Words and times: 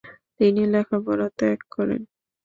তিনি 0.37 0.61
লেখাপড়া 0.73 1.27
ত্যাগ 1.37 1.59
করেন। 1.73 2.01